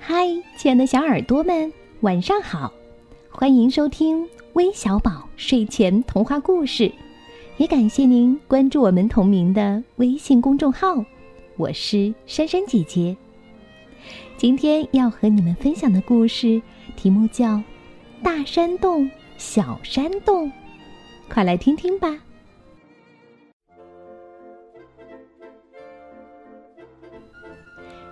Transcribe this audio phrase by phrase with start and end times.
[0.00, 1.70] 嗨，亲爱的小耳朵们，
[2.00, 2.72] 晚上好！
[3.30, 6.90] 欢迎收听微小宝睡前童话故事，
[7.56, 11.04] 也感谢您关注我们同名的微信公众号。
[11.56, 13.16] 我是珊珊姐姐。
[14.36, 16.62] 今天要和你们分享的故事
[16.96, 17.56] 题目叫
[18.22, 20.46] 《大山洞小山洞》，
[21.28, 22.16] 快来听听吧。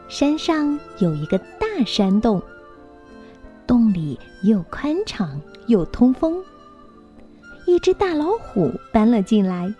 [0.08, 2.40] 山上有一个大山洞，
[3.66, 6.42] 洞里又宽敞又通风。
[7.66, 9.72] 一只大老虎搬了进来，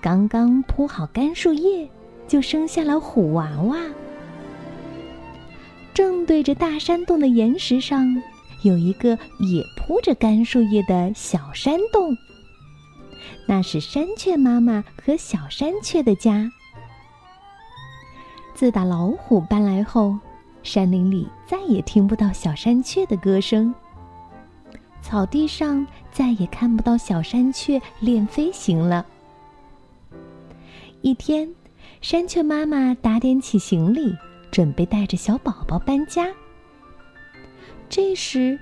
[0.00, 1.88] 刚刚铺好干树叶，
[2.26, 3.78] 就生下了虎娃娃。
[5.94, 8.20] 正对着大山洞的岩石上，
[8.64, 12.16] 有一个也铺着干树叶的小山洞，
[13.46, 16.50] 那是山雀妈妈和小山雀的家。
[18.58, 20.18] 自打老虎搬来后，
[20.64, 23.72] 山林里再也听不到小山雀的歌声。
[25.00, 29.06] 草地上再也看不到小山雀练飞行了。
[31.02, 31.54] 一天，
[32.00, 34.12] 山雀妈妈打点起行李，
[34.50, 36.26] 准备带着小宝宝搬家。
[37.88, 38.58] 这时，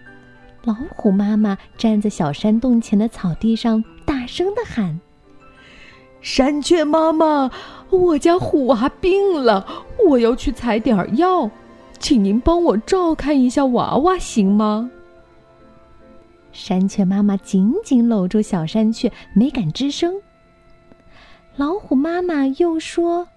[0.64, 5.00] 老虎妈妈站在小山洞前的草地上，大声的喊
[6.20, 7.50] ：“山雀妈妈！”
[7.88, 11.50] 我家虎娃病了，我要去采点儿药，
[11.98, 14.90] 请您帮我照看一下娃娃，行吗？
[16.52, 20.14] 山雀妈妈紧紧搂住小山雀，没敢吱声。
[21.56, 23.28] 老虎妈妈又说：“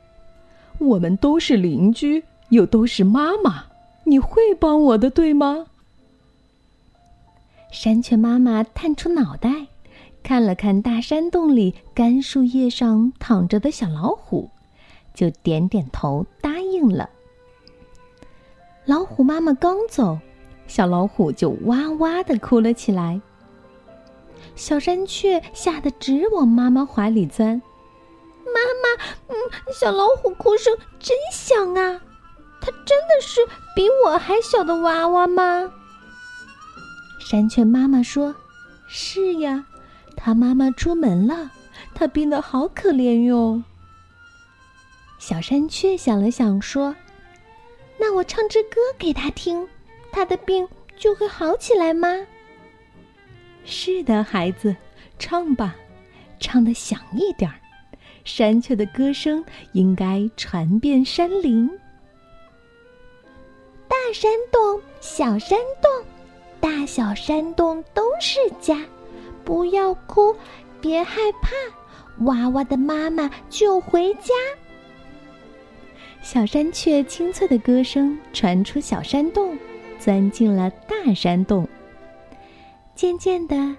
[0.80, 3.66] 我们都是邻居，又都是妈妈，
[4.06, 5.66] 你会帮我的，对吗？”
[7.72, 9.68] 山雀妈妈探出脑袋。
[10.22, 14.50] 看了看大山洞里干树叶上躺着的小老虎，
[15.14, 17.10] 就点点头答应了。
[18.86, 20.18] 老虎妈妈刚走，
[20.66, 23.22] 小老虎就哇哇的哭了起来。
[24.56, 27.62] 小山雀吓得直往妈妈怀里钻。
[28.46, 29.36] 妈妈，嗯，
[29.74, 32.02] 小老虎哭声真响啊！
[32.62, 33.42] 它真的是
[33.76, 35.72] 比我还小的娃娃吗？
[37.20, 38.36] 山雀妈妈说
[38.88, 39.66] ：“是呀。”
[40.18, 41.52] 它妈妈出门了，
[41.94, 43.64] 它病得好可怜哟。
[45.20, 46.96] 小山雀想了想，说
[48.00, 49.68] ：“那我唱支歌给他听，
[50.14, 52.26] 他的病就会好起来吗
[53.66, 54.74] ？”“是的，孩子，
[55.20, 55.76] 唱吧，
[56.40, 57.60] 唱的响一点儿，
[58.24, 59.44] 山雀的歌声
[59.74, 61.70] 应该传遍山林。”
[63.90, 65.92] 大山洞，小山洞，
[66.62, 68.84] 大小山洞都是家。
[69.44, 70.34] 不要哭，
[70.80, 71.52] 别害怕，
[72.24, 74.34] 娃娃的妈妈就回家。
[76.22, 79.58] 小山雀清脆的歌声传出小山洞，
[79.98, 81.68] 钻进了大山洞。
[82.94, 83.76] 渐渐的，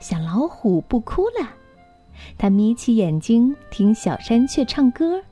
[0.00, 1.48] 小老虎不哭了，
[2.38, 5.22] 它眯起眼睛听小山雀唱歌。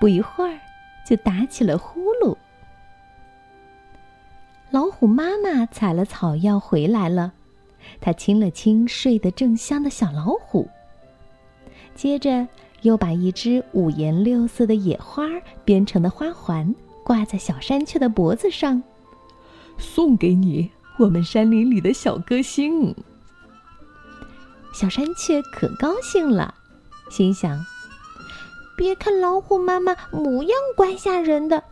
[0.00, 0.58] 不一会儿，
[1.04, 2.36] 就打起了呼噜。
[4.70, 7.32] 老虎妈妈采了草药回来了。
[8.00, 10.68] 它亲了亲睡得正香的小老虎，
[11.94, 12.46] 接着
[12.82, 15.24] 又把一只五颜六色的野花
[15.64, 16.74] 编成的花环
[17.04, 18.82] 挂在小山雀的脖子上，
[19.78, 22.94] 送给你，我们山林里的小歌星。
[24.72, 26.54] 小山雀可高兴了，
[27.10, 27.64] 心想：
[28.76, 31.64] 别看老虎妈妈模样怪吓人的，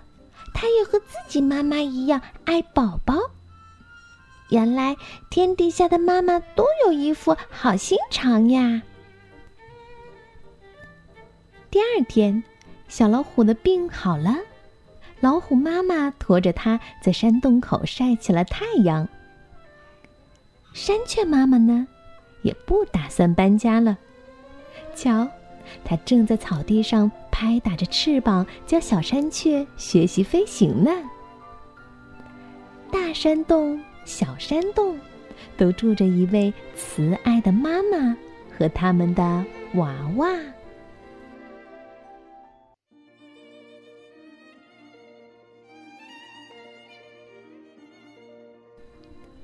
[0.53, 3.15] 它也和自己妈妈一样爱宝宝。
[4.49, 4.97] 原来
[5.29, 8.83] 天底下的妈妈都有一副好心肠呀！
[11.77, 12.43] 第二天，
[12.89, 14.35] 小老虎的病好了，
[15.21, 19.07] 老虎妈妈驮着它在山洞口晒起了太阳。
[20.73, 21.87] 山雀妈妈呢，
[22.41, 23.99] 也不打算搬家了。
[24.95, 25.29] 瞧，
[25.85, 30.91] 它正在草地上拍打着翅膀，教小山雀学习飞行呢。
[32.91, 33.79] 大山洞。
[34.07, 34.99] 小山洞，
[35.59, 38.17] 都住着一位慈爱的妈妈
[38.57, 39.45] 和他们的
[39.75, 40.27] 娃娃。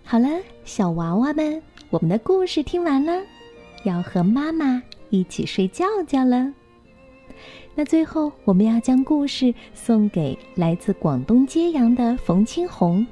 [0.05, 0.29] 好了，
[0.65, 3.23] 小娃娃们，我们的故事听完了，
[3.85, 6.53] 要和妈妈一起睡觉觉了。
[7.75, 13.07] 那最后，我们要将故事送给来自广东揭阳的冯清红。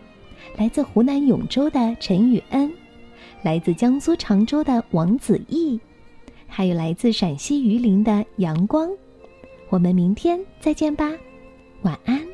[0.56, 2.70] 来自湖南永州的陈雨恩，
[3.42, 5.78] 来自江苏常州的王子毅，
[6.46, 8.90] 还有来自陕西榆林的阳光，
[9.69, 11.10] 我们明天再见吧，
[11.82, 12.30] 晚安。